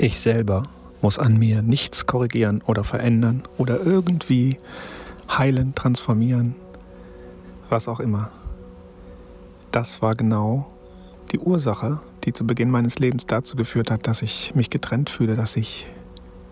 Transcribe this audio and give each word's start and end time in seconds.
Ich 0.00 0.20
selber 0.20 0.62
muss 1.02 1.18
an 1.18 1.38
mir 1.38 1.60
nichts 1.60 2.06
korrigieren 2.06 2.62
oder 2.64 2.84
verändern 2.84 3.42
oder 3.56 3.84
irgendwie 3.84 4.60
heilen, 5.28 5.74
transformieren, 5.74 6.54
was 7.68 7.88
auch 7.88 7.98
immer. 7.98 8.30
Das 9.72 10.00
war 10.00 10.14
genau 10.14 10.70
die 11.32 11.40
Ursache, 11.40 11.98
die 12.24 12.32
zu 12.32 12.46
Beginn 12.46 12.70
meines 12.70 13.00
Lebens 13.00 13.26
dazu 13.26 13.56
geführt 13.56 13.90
hat, 13.90 14.06
dass 14.06 14.22
ich 14.22 14.54
mich 14.54 14.70
getrennt 14.70 15.10
fühle, 15.10 15.34
dass 15.34 15.56
ich 15.56 15.88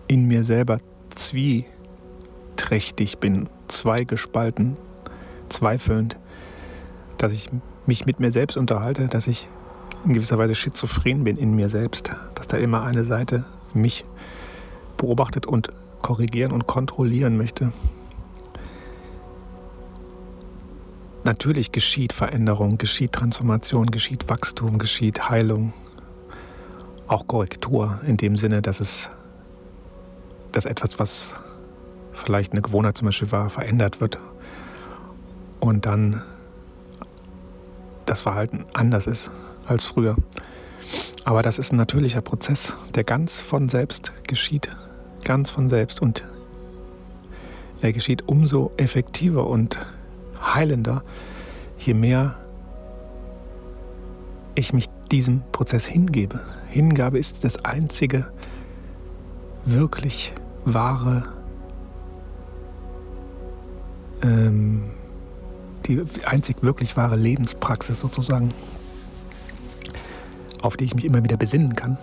in 0.09 0.27
mir 0.27 0.43
selber 0.43 0.79
zwieträchtig 1.15 3.19
bin, 3.19 3.47
zweigespalten, 3.69 4.75
zweifelnd, 5.47 6.17
dass 7.17 7.31
ich 7.31 7.49
mich 7.85 8.05
mit 8.05 8.19
mir 8.19 8.33
selbst 8.33 8.57
unterhalte, 8.57 9.07
dass 9.07 9.27
ich 9.27 9.47
in 10.05 10.13
gewisser 10.13 10.37
Weise 10.37 10.55
schizophren 10.55 11.23
bin 11.23 11.37
in 11.37 11.55
mir 11.55 11.69
selbst, 11.69 12.11
dass 12.35 12.47
da 12.47 12.57
immer 12.57 12.83
eine 12.83 13.03
Seite 13.03 13.45
mich 13.73 14.05
beobachtet 14.97 15.45
und 15.45 15.71
korrigieren 16.01 16.51
und 16.51 16.67
kontrollieren 16.67 17.37
möchte. 17.37 17.71
Natürlich 21.23 21.71
geschieht 21.71 22.13
Veränderung, 22.13 22.77
geschieht 22.77 23.11
Transformation, 23.11 23.87
geschieht 23.87 24.29
Wachstum, 24.29 24.77
geschieht 24.77 25.29
Heilung, 25.29 25.73
auch 27.07 27.27
Korrektur 27.27 27.99
in 28.07 28.17
dem 28.17 28.37
Sinne, 28.37 28.61
dass 28.61 28.79
es 28.79 29.09
dass 30.51 30.65
etwas, 30.65 30.97
was 30.97 31.35
vielleicht 32.13 32.53
eine 32.53 32.61
Gewohnheit 32.61 32.97
zum 32.97 33.05
Beispiel 33.07 33.31
war, 33.31 33.49
verändert 33.49 34.01
wird 34.01 34.17
und 35.59 35.85
dann 35.85 36.23
das 38.05 38.21
Verhalten 38.21 38.65
anders 38.73 39.05
ist 39.05 39.29
als 39.67 39.85
früher. 39.85 40.15
Aber 41.25 41.41
das 41.41 41.57
ist 41.57 41.73
ein 41.73 41.77
natürlicher 41.77 42.21
Prozess, 42.21 42.73
der 42.95 43.03
ganz 43.03 43.39
von 43.39 43.69
selbst 43.69 44.13
geschieht. 44.27 44.69
Ganz 45.23 45.49
von 45.49 45.67
selbst. 45.67 46.01
Und 46.01 46.23
er 47.81 47.91
geschieht 47.91 48.27
umso 48.27 48.71
effektiver 48.77 49.47
und 49.47 49.77
heilender, 50.41 51.03
je 51.79 51.93
mehr 51.93 52.35
ich 54.55 54.73
mich 54.73 54.87
diesem 55.11 55.43
Prozess 55.51 55.85
hingebe. 55.85 56.41
Hingabe 56.69 57.19
ist 57.19 57.43
das 57.43 57.63
einzige 57.63 58.27
wirklich 59.65 60.33
wahre, 60.65 61.23
ähm, 64.23 64.91
die 65.85 66.03
einzig 66.25 66.57
wirklich 66.61 66.97
wahre 66.97 67.15
Lebenspraxis 67.15 67.99
sozusagen 67.99 68.51
auf 70.61 70.77
die 70.77 70.85
ich 70.85 70.95
mich 70.95 71.05
immer 71.05 71.23
wieder 71.23 71.37
besinnen 71.37 71.75
kann, 71.75 71.97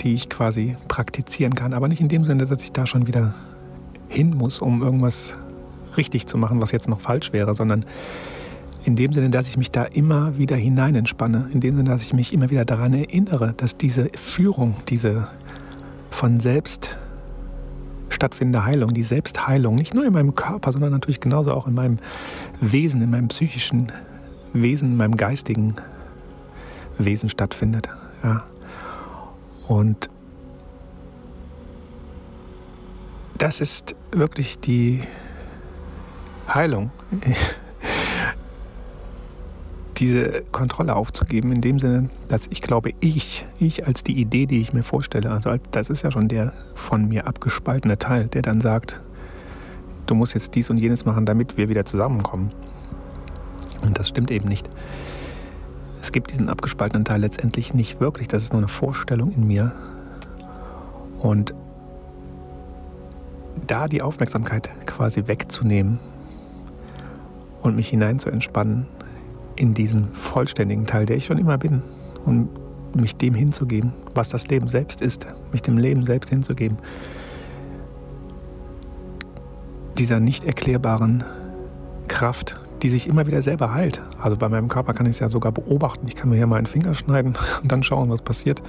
die 0.00 0.14
ich 0.14 0.28
quasi 0.28 0.76
praktizieren 0.88 1.54
kann. 1.54 1.74
Aber 1.74 1.88
nicht 1.88 2.00
in 2.00 2.08
dem 2.08 2.24
Sinne, 2.24 2.44
dass 2.44 2.62
ich 2.62 2.72
da 2.72 2.86
schon 2.86 3.06
wieder 3.06 3.34
hin 4.08 4.36
muss, 4.36 4.60
um 4.60 4.82
irgendwas 4.82 5.34
richtig 5.96 6.26
zu 6.26 6.38
machen, 6.38 6.60
was 6.60 6.72
jetzt 6.72 6.88
noch 6.88 7.00
falsch 7.00 7.32
wäre, 7.32 7.54
sondern 7.54 7.84
in 8.84 8.94
dem 8.94 9.12
Sinne, 9.12 9.30
dass 9.30 9.48
ich 9.48 9.56
mich 9.56 9.70
da 9.70 9.82
immer 9.82 10.38
wieder 10.38 10.54
hinein 10.54 10.94
entspanne, 10.94 11.50
in 11.52 11.60
dem 11.60 11.76
Sinne, 11.76 11.90
dass 11.90 12.02
ich 12.02 12.12
mich 12.12 12.32
immer 12.32 12.50
wieder 12.50 12.64
daran 12.64 12.94
erinnere, 12.94 13.52
dass 13.56 13.76
diese 13.76 14.10
Führung, 14.14 14.76
diese 14.88 15.26
von 16.10 16.38
selbst 16.38 16.96
stattfindende 18.08 18.64
Heilung, 18.64 18.94
die 18.94 19.02
Selbstheilung, 19.02 19.74
nicht 19.74 19.92
nur 19.92 20.04
in 20.04 20.12
meinem 20.12 20.34
Körper, 20.34 20.70
sondern 20.70 20.92
natürlich 20.92 21.20
genauso 21.20 21.52
auch 21.52 21.66
in 21.66 21.74
meinem 21.74 21.98
Wesen, 22.60 23.02
in 23.02 23.10
meinem 23.10 23.28
psychischen 23.28 23.90
Wesen, 24.52 24.92
in 24.92 24.96
meinem 24.96 25.16
geistigen 25.16 25.74
Wesen 26.98 27.28
stattfindet. 27.28 27.88
Ja. 28.22 28.44
Und 29.68 30.10
das 33.38 33.60
ist 33.60 33.94
wirklich 34.12 34.58
die 34.58 35.02
Heilung. 36.52 36.90
Diese 39.98 40.42
Kontrolle 40.52 40.94
aufzugeben, 40.94 41.52
in 41.52 41.62
dem 41.62 41.78
Sinne, 41.78 42.10
dass 42.28 42.48
ich 42.50 42.60
glaube, 42.60 42.92
ich, 43.00 43.46
ich 43.58 43.86
als 43.86 44.04
die 44.04 44.20
Idee, 44.20 44.44
die 44.44 44.60
ich 44.60 44.74
mir 44.74 44.82
vorstelle, 44.82 45.30
also 45.30 45.54
das 45.70 45.88
ist 45.88 46.02
ja 46.02 46.10
schon 46.10 46.28
der 46.28 46.52
von 46.74 47.08
mir 47.08 47.26
abgespaltene 47.26 47.96
Teil, 47.96 48.26
der 48.26 48.42
dann 48.42 48.60
sagt, 48.60 49.00
du 50.04 50.14
musst 50.14 50.34
jetzt 50.34 50.54
dies 50.54 50.68
und 50.68 50.76
jenes 50.76 51.06
machen, 51.06 51.24
damit 51.24 51.56
wir 51.56 51.70
wieder 51.70 51.86
zusammenkommen. 51.86 52.52
Und 53.82 53.98
das 53.98 54.08
stimmt 54.08 54.30
eben 54.30 54.48
nicht. 54.48 54.68
Es 56.06 56.12
gibt 56.12 56.30
diesen 56.30 56.48
abgespaltenen 56.48 57.04
Teil 57.04 57.20
letztendlich 57.20 57.74
nicht 57.74 57.98
wirklich. 57.98 58.28
Das 58.28 58.44
ist 58.44 58.52
nur 58.52 58.60
eine 58.60 58.68
Vorstellung 58.68 59.32
in 59.32 59.44
mir. 59.44 59.72
Und 61.18 61.52
da 63.66 63.86
die 63.86 64.02
Aufmerksamkeit 64.02 64.70
quasi 64.86 65.26
wegzunehmen 65.26 65.98
und 67.60 67.74
mich 67.74 67.88
hinein 67.88 68.20
zu 68.20 68.30
entspannen 68.30 68.86
in 69.56 69.74
diesen 69.74 70.12
vollständigen 70.12 70.84
Teil, 70.84 71.06
der 71.06 71.16
ich 71.16 71.24
schon 71.24 71.38
immer 71.38 71.58
bin, 71.58 71.82
und 72.24 72.50
mich 72.94 73.16
dem 73.16 73.34
hinzugeben, 73.34 73.92
was 74.14 74.28
das 74.28 74.46
Leben 74.46 74.68
selbst 74.68 75.00
ist, 75.00 75.26
mich 75.50 75.62
dem 75.62 75.76
Leben 75.76 76.04
selbst 76.04 76.30
hinzugeben, 76.30 76.78
dieser 79.98 80.20
nicht 80.20 80.44
erklärbaren 80.44 81.24
Kraft, 82.06 82.54
die 82.82 82.88
sich 82.88 83.08
immer 83.08 83.26
wieder 83.26 83.42
selber 83.42 83.72
heilt. 83.72 84.02
Also 84.20 84.36
bei 84.36 84.48
meinem 84.48 84.68
Körper 84.68 84.92
kann 84.94 85.06
ich 85.06 85.12
es 85.12 85.20
ja 85.20 85.28
sogar 85.28 85.52
beobachten. 85.52 86.06
Ich 86.08 86.14
kann 86.14 86.28
mir 86.28 86.36
hier 86.36 86.46
mal 86.46 86.56
einen 86.56 86.66
Finger 86.66 86.94
schneiden 86.94 87.34
und 87.62 87.72
dann 87.72 87.82
schauen, 87.82 88.10
was 88.10 88.22
passiert. 88.22 88.62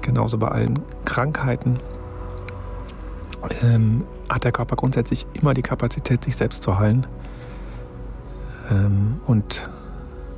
Genauso 0.00 0.38
bei 0.38 0.48
allen 0.48 0.80
Krankheiten 1.04 1.78
ähm, 3.62 4.04
hat 4.28 4.44
der 4.44 4.52
Körper 4.52 4.76
grundsätzlich 4.76 5.26
immer 5.40 5.54
die 5.54 5.62
Kapazität, 5.62 6.24
sich 6.24 6.36
selbst 6.36 6.62
zu 6.62 6.78
heilen. 6.78 7.06
Ähm, 8.70 9.20
und 9.26 9.68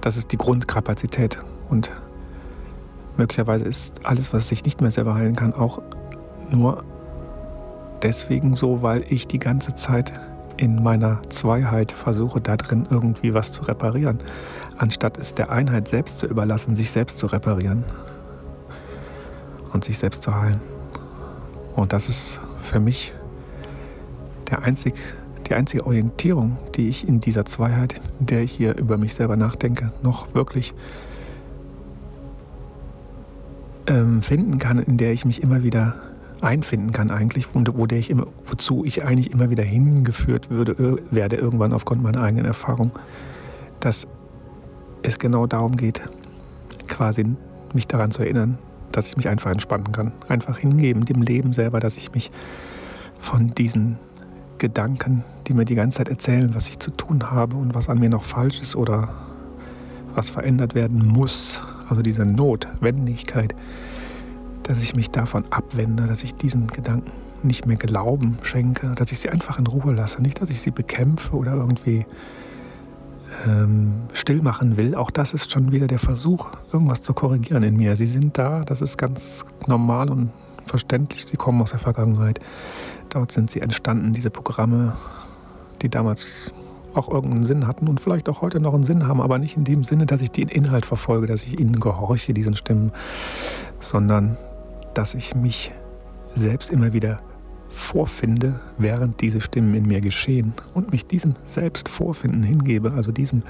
das 0.01 0.17
ist 0.17 0.33
die 0.33 0.39
Grundkapazität. 0.39 1.39
Und 1.71 1.91
möglicherweise 3.17 3.65
ist 3.65 4.05
alles, 4.05 4.33
was 4.33 4.49
sich 4.49 4.65
nicht 4.65 4.81
mehr 4.81 4.91
selber 4.91 5.15
heilen 5.15 5.37
kann, 5.37 5.55
auch 5.55 5.81
nur 6.51 6.85
deswegen 8.03 8.55
so, 8.55 8.83
weil 8.83 9.05
ich 9.09 9.27
die 9.27 9.39
ganze 9.39 9.75
Zeit 9.75 10.13
in 10.57 10.83
meiner 10.83 11.23
Zweiheit 11.29 11.93
versuche, 11.93 12.41
da 12.41 12.57
drin 12.57 12.87
irgendwie 12.91 13.35
was 13.35 13.53
zu 13.53 13.63
reparieren, 13.63 14.19
anstatt 14.77 15.19
es 15.19 15.35
der 15.35 15.51
Einheit 15.51 15.89
selbst 15.89 16.19
zu 16.19 16.27
überlassen, 16.27 16.77
sich 16.77 16.91
selbst 16.91 17.19
zu 17.19 17.27
reparieren 17.27 17.85
und 19.73 19.85
sich 19.85 19.99
selbst 19.99 20.23
zu 20.23 20.35
heilen. 20.35 20.61
Und 21.75 21.93
das 21.93 22.09
ist 22.09 22.41
für 22.63 22.81
mich 22.81 23.13
der 24.51 24.63
einzig, 24.63 24.95
die 25.49 25.55
einzige 25.55 25.87
Orientierung, 25.87 26.57
die 26.77 26.89
ich 26.89 27.07
in 27.07 27.21
dieser 27.21 27.45
Zweiheit, 27.45 28.01
in 28.21 28.27
der 28.27 28.43
ich 28.43 28.53
hier 28.53 28.77
über 28.77 28.97
mich 28.97 29.15
selber 29.15 29.37
nachdenke, 29.37 29.93
noch 30.03 30.35
wirklich 30.35 30.75
ähm, 33.87 34.23
finden 34.23 34.59
kann, 34.59 34.79
in 34.79 34.97
der 34.97 35.13
ich 35.13 35.25
mich 35.25 35.43
immer 35.43 35.63
wieder 35.63 35.95
einfinden 36.41 36.93
kann 36.93 37.11
eigentlich, 37.11 37.49
wo, 37.55 37.63
wo 37.75 37.87
ich 37.87 38.11
immer, 38.11 38.27
wozu 38.47 38.85
ich 38.85 39.05
eigentlich 39.05 39.31
immer 39.33 39.51
wieder 39.51 39.63
hingeführt 39.63 40.51
würde, 40.51 41.01
werde 41.11 41.37
irgendwann 41.37 41.73
aufgrund 41.73 42.03
meiner 42.03 42.23
eigenen 42.23 42.45
Erfahrung, 42.45 42.93
dass 43.81 44.07
es 45.03 45.19
genau 45.19 45.47
darum 45.47 45.77
geht, 45.77 46.03
quasi 46.89 47.27
mich 47.73 47.87
daran 47.87 48.11
zu 48.11 48.23
erinnern, 48.23 48.59
dass 48.93 49.09
ich 49.09 49.17
mich 49.17 49.29
einfach 49.29 49.51
entspannen 49.51 49.93
kann. 49.93 50.13
Einfach 50.29 50.59
hingeben, 50.59 51.05
dem 51.05 51.23
Leben 51.23 51.53
selber, 51.53 51.81
dass 51.81 51.97
ich 51.97 52.13
mich 52.13 52.31
von 53.19 53.55
diesen 53.55 53.99
Gedanken, 54.59 55.25
die 55.47 55.55
mir 55.55 55.65
die 55.65 55.75
ganze 55.75 55.99
Zeit 55.99 56.09
erzählen, 56.09 56.55
was 56.55 56.69
ich 56.69 56.79
zu 56.79 56.91
tun 56.91 57.31
habe 57.31 57.57
und 57.57 57.75
was 57.75 57.89
an 57.89 57.99
mir 57.99 58.09
noch 58.09 58.23
falsch 58.23 58.61
ist 58.61 58.77
oder 58.77 59.09
was 60.15 60.31
verändert 60.31 60.75
werden 60.75 61.05
muss, 61.05 61.61
also 61.89 62.03
diese 62.03 62.25
Notwendigkeit, 62.25 63.55
dass 64.65 64.83
ich 64.83 64.97
mich 64.97 65.11
davon 65.11 65.45
abwende, 65.51 66.07
dass 66.07 66.25
ich 66.25 66.35
diesen 66.35 66.67
Gedanken 66.67 67.11
nicht 67.43 67.67
mehr 67.67 67.77
Glauben 67.77 68.39
schenke, 68.43 68.95
dass 68.95 69.13
ich 69.13 69.21
sie 69.21 69.29
einfach 69.31 69.59
in 69.59 69.67
Ruhe 69.67 69.93
lasse, 69.93 70.21
nicht, 70.23 70.41
dass 70.41 70.51
ich 70.51 70.61
sie 70.61 70.71
bekämpfe 70.71 71.37
oder 71.37 71.55
irgendwie 71.55 72.07
ähm, 73.47 73.95
still 74.13 74.43
machen 74.43 74.77
will. 74.77 74.95
Auch 74.95 75.11
das 75.11 75.35
ist 75.35 75.53
schon 75.53 75.73
wieder 75.73 75.87
der 75.87 75.99
Versuch, 75.99 76.49
irgendwas 76.73 77.03
zu 77.03 77.15
korrigieren 77.15 77.63
in 77.63 77.77
mir. 77.77 77.97
Sie 77.97 78.07
sind 78.07 78.39
da, 78.39 78.61
das 78.61 78.81
ist 78.81 78.97
ganz 78.97 79.45
normal 79.67 80.11
und 80.11 80.31
verständlich. 80.67 81.27
Sie 81.27 81.37
kommen 81.37 81.61
aus 81.61 81.71
der 81.71 81.81
Vergangenheit. 81.81 82.41
Dort 83.11 83.33
sind 83.33 83.51
sie 83.51 83.61
entstanden, 83.61 84.13
diese 84.13 84.31
Programme, 84.31 84.95
die 85.83 85.89
damals 85.89 86.53
auch 86.95 87.09
irgendeinen 87.09 87.45
Sinn 87.45 87.67
hatten 87.67 87.89
und 87.89 88.01
vielleicht 88.01 88.29
auch 88.29 88.41
heute 88.41 88.61
noch 88.61 88.73
einen 88.73 88.85
Sinn 88.85 89.07
haben, 89.07 89.21
aber 89.21 89.39
nicht 89.39 89.57
in 89.57 89.65
dem 89.65 89.85
Sinne, 89.85 90.07
dass 90.07 90.21
ich 90.21 90.31
den 90.31 90.49
Inhalt 90.49 90.87
verfolge, 90.87 91.27
dass 91.27 91.43
ich 91.43 91.59
ihnen 91.59 91.81
gehorche, 91.81 92.33
diesen 92.33 92.57
Stimmen, 92.57 92.93
sondern 93.81 94.37
dass 94.95 95.15
ich 95.15 95.35
mich 95.35 95.73
selbst 96.35 96.71
immer 96.71 96.93
wieder 96.93 97.21
vorfinde, 97.69 98.61
während 98.79 99.21
diese 99.21 99.41
Stimmen 99.41 99.75
in 99.75 99.87
mir 99.87 100.01
geschehen 100.01 100.55
und 100.75 100.93
mich 100.93 101.07
diesem 101.07 101.35
Selbstvorfinden 101.45 102.43
hingebe, 102.43 102.93
also 102.93 103.11
diesem 103.13 103.43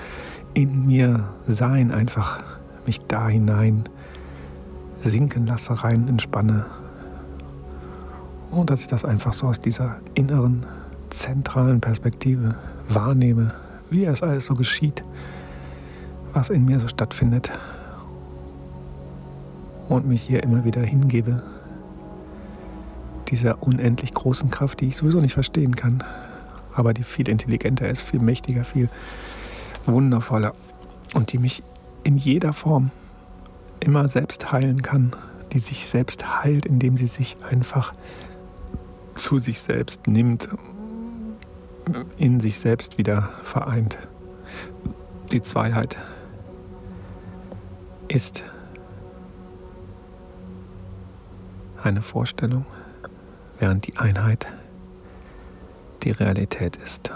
in 0.55 0.87
mir 0.87 1.29
Sein 1.47 1.93
einfach 1.93 2.39
mich 2.87 3.01
da 3.01 3.29
hinein 3.29 3.85
sinken 5.03 5.47
lasse, 5.47 5.85
rein 5.85 6.09
entspanne 6.09 6.67
Und 8.51 8.71
dass 8.71 8.81
ich 8.81 8.87
das 8.87 9.05
einfach 9.05 9.33
so 9.33 9.49
aus 9.49 9.61
dieser 9.61 9.97
inneren, 10.15 10.65
zentralen 11.11 11.81
Perspektive 11.81 12.55
wahrnehme, 12.89 13.53
wie 13.91 14.05
es 14.05 14.23
alles 14.23 14.47
so 14.47 14.55
geschieht, 14.55 15.03
was 16.33 16.51
in 16.51 16.65
mir 16.65 16.81
so 16.81 16.89
stattfindet. 16.89 17.53
Und 19.89 20.07
mich 20.07 20.23
hier 20.23 20.43
immer 20.43 20.65
wieder 20.65 20.83
hingebe, 20.83 21.43
dieser 23.29 23.63
unendlich 23.63 24.13
großen 24.13 24.51
Kraft, 24.51 24.81
die 24.81 24.89
ich 24.89 24.97
sowieso 24.97 25.21
nicht 25.21 25.35
verstehen 25.35 25.77
kann, 25.77 26.03
aber 26.75 26.95
die 26.95 27.03
viel 27.03 27.29
intelligenter 27.29 27.89
ist, 27.89 28.03
viel 28.03 28.21
mächtiger, 28.21 28.65
viel 28.65 28.89
wundervoller 29.87 30.53
und 31.15 31.33
die 31.33 31.39
mich 31.39 31.63
in 32.03 32.17
jeder 32.17 32.53
Form 32.53 32.91
immer 33.81 34.09
selbst 34.09 34.53
heilen 34.53 34.83
kann, 34.83 35.13
die 35.53 35.59
sich 35.59 35.87
selbst 35.87 36.43
heilt, 36.43 36.67
indem 36.67 36.97
sie 36.97 37.07
sich 37.07 37.37
einfach 37.49 37.93
zu 39.15 39.39
sich 39.39 39.61
selbst 39.61 40.07
nimmt, 40.07 40.49
in 42.17 42.41
sich 42.41 42.59
selbst 42.59 42.99
wieder 42.99 43.31
vereint. 43.45 43.99
Die 45.33 45.43
Zweiheit 45.43 45.97
ist 48.09 48.43
eine 51.85 52.03
Vorstellung, 52.03 52.65
während 53.59 53.87
die 53.87 53.97
Einheit 53.99 54.47
die 56.03 56.11
Realität 56.11 56.77
ist. 56.77 57.11